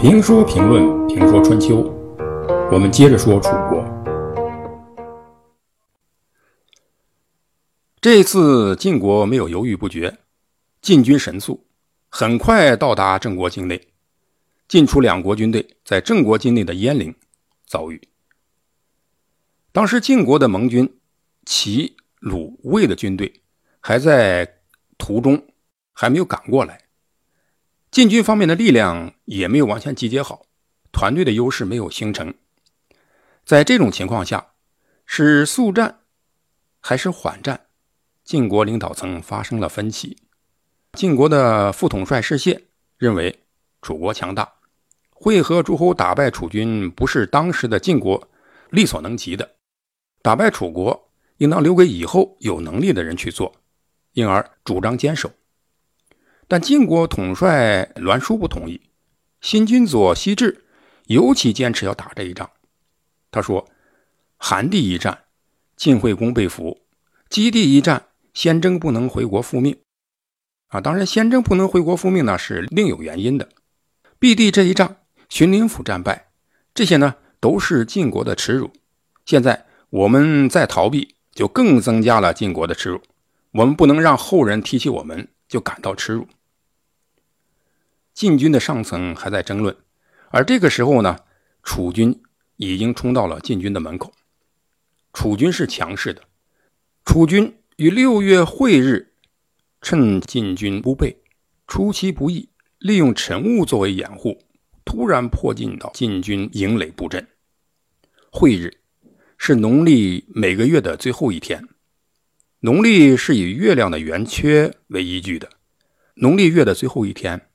[0.00, 1.82] 评说评论评说春秋，
[2.72, 3.84] 我们接着说楚国。
[8.00, 10.16] 这次晋国没有犹豫不决，
[10.80, 11.66] 进军神速，
[12.08, 13.88] 很快到达郑国境内。
[14.68, 17.14] 晋楚两国军队在郑国境内的鄢陵
[17.66, 18.00] 遭遇。
[19.70, 20.98] 当时晋国的盟军
[21.44, 23.42] 齐、鲁、魏的军队
[23.80, 24.50] 还在
[24.96, 25.46] 途中，
[25.92, 26.80] 还没有赶过来。
[27.90, 30.46] 晋军方面的力量也没有完全集结好，
[30.92, 32.32] 团队的优势没有形成。
[33.44, 34.52] 在这种情况下，
[35.06, 36.02] 是速战
[36.78, 37.66] 还是缓战？
[38.22, 40.16] 晋国领导层发生了分歧。
[40.92, 42.62] 晋国的副统帅士燮
[42.96, 43.40] 认为
[43.82, 44.52] 楚国强大，
[45.10, 48.28] 会合诸侯打败楚军不是当时的晋国
[48.70, 49.56] 力所能及的，
[50.22, 53.52] 打败楚国应当留给以后有能力的人去做，
[54.12, 55.28] 因而主张坚守。
[56.50, 58.80] 但晋国统帅栾书不同意，
[59.40, 60.64] 新君左西至
[61.06, 62.50] 尤其坚持要打这一仗。
[63.30, 63.68] 他说
[64.36, 65.26] ：“韩地一战，
[65.76, 66.80] 晋惠公被俘；
[67.28, 69.78] 基地一战，先征不能回国复命。
[70.66, 73.48] 啊，当然，先征不能回国复命呢，是另有原因的。
[74.18, 74.96] 毕地这一仗，
[75.28, 76.32] 荀林府战败，
[76.74, 78.72] 这些呢都是晋国的耻辱。
[79.24, 83.00] 现在我们再逃避，就更增加了晋国的耻辱。
[83.52, 86.26] 我们不能让后人提起我们就感到耻辱。”
[88.20, 89.74] 晋军的上层还在争论，
[90.28, 91.20] 而这个时候呢，
[91.62, 92.20] 楚军
[92.58, 94.12] 已经冲到了晋军的门口。
[95.14, 96.24] 楚军是强势的，
[97.06, 99.14] 楚军于六月晦日，
[99.80, 101.22] 趁晋军不备、
[101.66, 104.44] 出其不意，利用晨雾作为掩护，
[104.84, 107.26] 突然迫近到晋军营垒布阵。
[108.30, 108.82] 晦日
[109.38, 111.66] 是农历每个月的最后一天，
[112.58, 115.48] 农历是以月亮的圆缺为依据的，
[116.16, 117.46] 农历月的最后一天。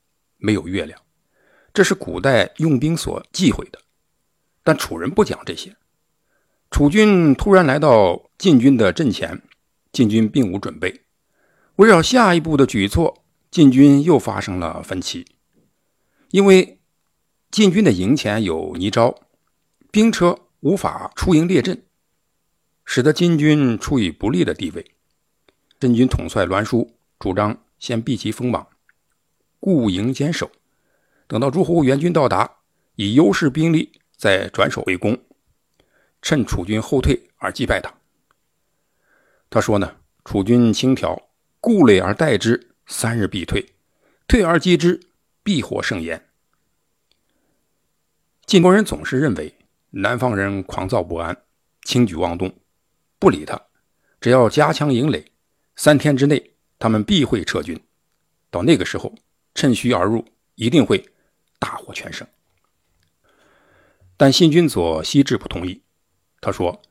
[0.46, 1.02] 没有月亮，
[1.74, 3.80] 这是古代用兵所忌讳的。
[4.64, 5.76] 但楚人不讲这些。
[6.70, 9.42] 楚军突然来到晋军的阵前，
[9.92, 11.02] 晋军并无准备，
[11.78, 15.26] 围绕下一步的举措，晋军又发生了分歧。
[16.30, 16.80] 因为
[17.50, 19.16] 晋军的营前有泥沼，
[19.90, 21.84] 兵车无法出营列阵，
[22.84, 24.92] 使得晋军处于不利的地位。
[25.80, 28.68] 晋军统帅栾书主张先避其锋芒。
[29.66, 30.52] 固营坚守，
[31.26, 32.58] 等到诸侯援军到达，
[32.98, 35.20] 以优势兵力再转守为攻，
[36.22, 37.92] 趁楚军后退而击败他。
[39.50, 41.20] 他说呢：“楚军轻佻，
[41.60, 43.60] 固垒而待之，三日必退；
[44.28, 45.00] 退而击之，
[45.42, 46.24] 必获胜焉。”
[48.46, 49.52] 晋国人总是认为
[49.90, 51.36] 南方人狂躁不安、
[51.82, 52.54] 轻举妄动，
[53.18, 53.60] 不理他，
[54.22, 55.32] 只要加强营垒，
[55.76, 57.84] 三天之内他们必会撤军。
[58.52, 59.12] 到那个时候。
[59.56, 60.24] 趁虚而入，
[60.56, 61.04] 一定会
[61.58, 62.28] 大获全胜。
[64.18, 65.82] 但新君左西至不同意。
[66.42, 66.82] 他说：“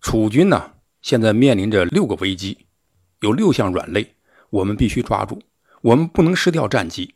[0.00, 2.66] 楚军呢，现在面临着六个危机，
[3.20, 4.14] 有六项软肋，
[4.50, 5.42] 我们必须抓住，
[5.82, 7.14] 我们不能失掉战机。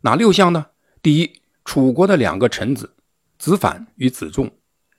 [0.00, 0.68] 哪六项呢？
[1.02, 2.94] 第一，楚国的两个臣子
[3.38, 4.50] 子反与子仲，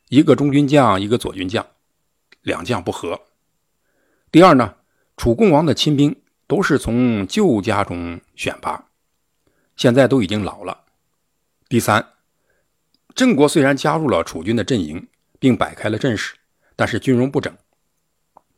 [0.10, 1.66] 一个中军将，一个左军将，
[2.42, 3.22] 两将不和。
[4.32, 4.76] 第二呢，
[5.16, 8.88] 楚共王的亲兵都是从旧家中选拔。”
[9.80, 10.84] 现在都已经老了。
[11.70, 12.06] 第三，
[13.16, 15.08] 郑国虽然加入了楚军的阵营，
[15.40, 16.36] 并摆开了阵势，
[16.76, 17.56] 但是军容不整。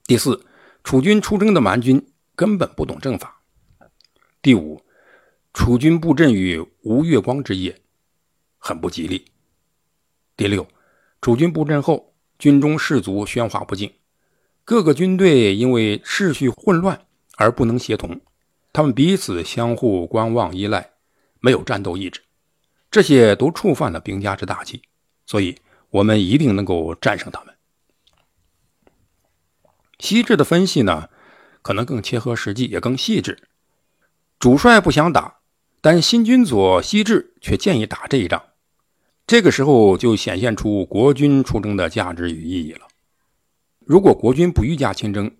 [0.07, 0.43] 第四，
[0.83, 3.43] 楚军出征的蛮军根本不懂阵法。
[4.41, 4.83] 第五，
[5.53, 7.79] 楚军布阵于无月光之夜，
[8.57, 9.23] 很不吉利。
[10.35, 10.67] 第六，
[11.21, 13.93] 楚军布阵后，军中士卒喧哗不静，
[14.65, 17.05] 各个军队因为秩序混乱
[17.37, 18.19] 而不能协同，
[18.73, 20.90] 他们彼此相互观望依赖。
[21.41, 22.21] 没有战斗意志，
[22.89, 24.81] 这些都触犯了兵家之大忌，
[25.25, 25.57] 所以
[25.89, 27.53] 我们一定能够战胜他们。
[29.99, 31.09] 西至的分析呢，
[31.61, 33.47] 可能更切合实际，也更细致。
[34.39, 35.39] 主帅不想打，
[35.81, 38.43] 但新军左西至却建议打这一仗，
[39.27, 42.87] 这个时候就显现出国军出征的价值与意义了。
[43.79, 45.35] 如果国军不御驾亲征，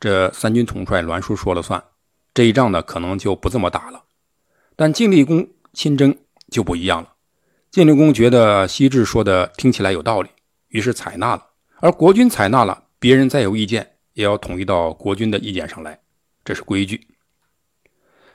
[0.00, 1.82] 这三军统帅栾书说了算，
[2.34, 4.04] 这一仗呢，可能就不这么打了。
[4.76, 6.16] 但晋厉公亲征
[6.50, 7.14] 就不一样了。
[7.70, 10.28] 晋厉公觉得西至说的听起来有道理，
[10.68, 11.46] 于是采纳了。
[11.80, 16.00] 而国君采纳了，别人再有意见，也要统一到国君的意见上来，
[16.44, 17.08] 这是规矩。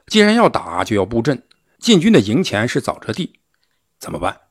[0.07, 1.43] 既然要打，就要布阵。
[1.79, 3.39] 晋军的营前是沼泽地，
[3.97, 4.41] 怎么办？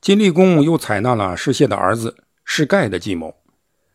[0.00, 3.34] 晋厉公又采纳了士燮的儿子士盖的计谋，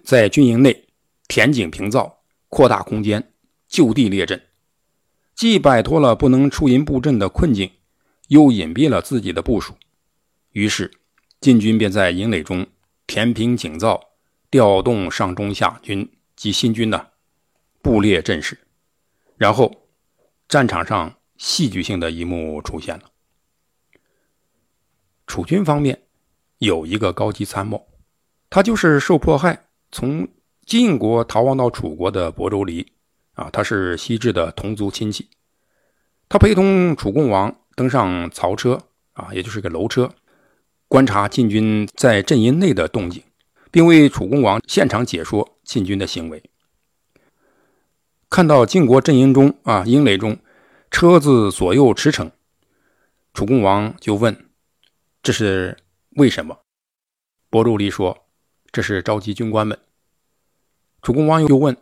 [0.04, 0.88] 在军营内
[1.28, 3.32] 填井平灶，扩大空间，
[3.68, 4.42] 就地列阵。
[5.38, 7.70] 既摆脱了不能出营布阵的困境，
[8.30, 9.76] 又隐蔽了自己的部署，
[10.54, 10.92] 于是
[11.40, 12.66] 晋军便在营垒中
[13.06, 14.02] 填平井灶，
[14.50, 17.10] 调动上中下军及新军呢，
[17.84, 18.58] 布列阵势，
[19.38, 19.72] 然后
[20.48, 23.04] 战场上戏剧性的一幕出现了。
[25.28, 26.02] 楚军方面
[26.58, 27.88] 有一个高级参谋，
[28.50, 30.28] 他就是受迫害从
[30.66, 32.92] 晋国逃亡到楚国的亳州离
[33.38, 35.30] 啊，他是西至的同族亲戚，
[36.28, 38.82] 他陪同楚共王登上曹车
[39.14, 40.12] 啊，也就是个楼车，
[40.88, 43.24] 观察晋军在阵营内的动静，
[43.70, 46.42] 并为楚共王现场解说晋军的行为。
[48.28, 50.40] 看到晋国阵营中啊营垒中
[50.90, 52.32] 车子左右驰骋，
[53.36, 54.36] 楚共王就问。
[55.22, 55.78] 这是
[56.16, 56.58] 为什么？
[57.52, 58.26] 伯州离说
[58.72, 59.78] ：“这是召集军官们。”
[61.04, 61.78] 楚公王又问：“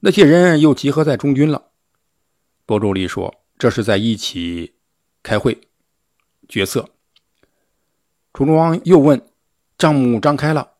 [0.00, 1.70] 那些人又集合在中军了？”
[2.66, 4.74] 伯州离说：“这是在一起
[5.22, 5.60] 开会
[6.48, 6.88] 决策。”
[8.34, 9.20] 楚庄王又问
[9.78, 10.72] ：“帐幕张开了？”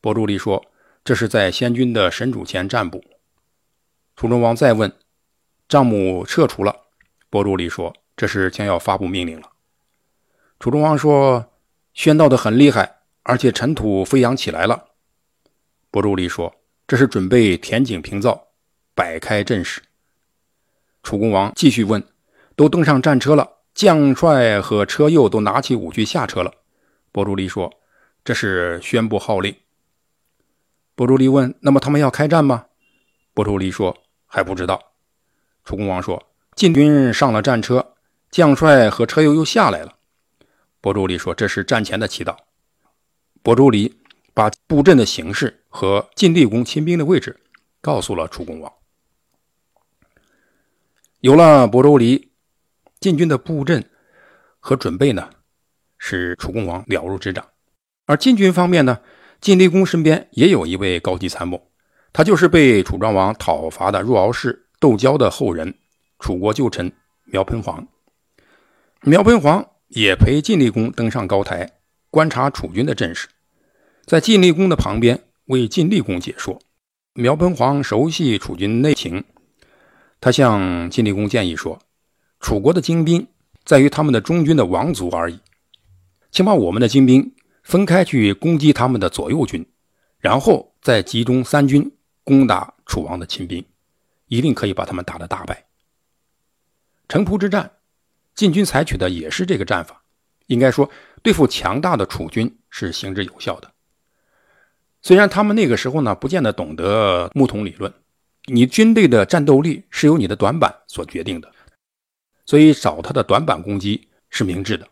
[0.00, 0.64] 伯州离说
[1.04, 3.02] ：“这是在先君的神主前占卜。”
[4.16, 4.92] 楚庄王再问
[5.68, 6.76] ：“帐幕撤除了？”
[7.30, 9.50] 伯州离说：“这是将要发布命令了。”
[10.58, 11.46] 楚庄王说。
[11.92, 14.90] 喧闹的很厉害，而且尘土飞扬起来了。
[15.90, 16.54] 伯州离说
[16.86, 18.49] ：“这是准备填井平灶，
[19.00, 19.80] 摆开阵势。”
[21.02, 22.06] 楚公王继续问
[22.54, 26.52] ：“都登上战车了，将帅和车右都拿起武器下车了。”
[27.10, 27.72] 伯州离说
[28.22, 29.56] ：“这是宣布号令。”
[30.94, 32.66] 伯州离问：“那么他们要开战吗？”
[33.32, 33.96] 伯州离说
[34.28, 34.92] ：“还不知道。”
[35.64, 36.22] 楚公王说
[36.54, 37.94] ：“晋军上了战车，
[38.30, 39.96] 将帅和车右又下来了。”
[40.82, 42.36] 伯州离说：“这是战前的祈祷。”
[43.42, 43.98] 伯州离
[44.34, 47.40] 把布阵的形式和晋厉公亲兵的位置
[47.80, 48.70] 告诉了楚公王。
[51.20, 52.30] 有了亳州离，
[52.98, 53.84] 晋军的布阵
[54.58, 55.30] 和准备呢，
[55.98, 57.46] 使楚共王了如指掌。
[58.06, 59.00] 而晋军方面呢，
[59.40, 61.70] 晋厉公身边也有一位高级参谋，
[62.12, 65.74] 他就是被楚庄王讨伐的若敖氏窦交的后人，
[66.18, 66.92] 楚国旧臣
[67.24, 67.86] 苗喷黄。
[69.02, 69.66] 苗喷黄。
[69.90, 71.68] 也陪晋厉公登上高台，
[72.10, 73.26] 观察楚军的阵势，
[74.06, 76.60] 在晋厉公的旁边为晋厉公解说。
[77.14, 79.24] 苗喷黄熟悉楚军内情，
[80.20, 81.78] 他向晋厉公建议说
[82.40, 83.26] ：“楚国的精兵
[83.64, 85.40] 在于他们的中军的王族而已，
[86.30, 89.66] 请把我们的精兵分开去攻击他们的左右军，
[90.18, 91.90] 然后再集中三军
[92.24, 93.64] 攻打楚王的亲兵，
[94.26, 95.66] 一定可以把他们打得大败。”
[97.08, 97.72] 城濮之战。
[98.32, 100.02] 晋军采取的也是这个战法，
[100.46, 100.88] 应该说
[101.20, 103.70] 对付强大的楚军是行之有效的。
[105.02, 107.92] 虽然他们那个时候呢不见得懂得木桶理论，
[108.46, 111.52] 你军队的战斗力是由你的短板所决定的，
[112.46, 114.88] 所以找他的短板攻击是明智的。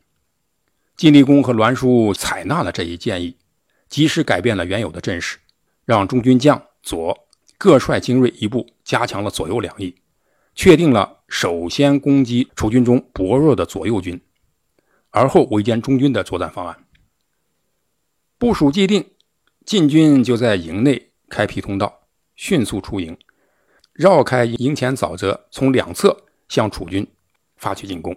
[0.97, 3.37] 晋厉公和栾书采纳了这一建议，
[3.89, 5.39] 及时改变了原有的阵势，
[5.85, 7.17] 让中军将左
[7.57, 9.95] 各率精锐一部，加强了左右两翼。
[10.55, 14.21] 确定了首先攻击楚军中薄弱的左右军，
[15.11, 16.85] 而后围歼中军的作战方案。
[18.39, 19.13] 部署既定，
[19.65, 22.01] 晋军就在营内开辟通道，
[22.35, 23.17] 迅速出营，
[23.99, 26.17] 绕开营前沼泽，从两侧
[26.49, 27.05] 向楚军
[27.57, 28.17] 发起进攻。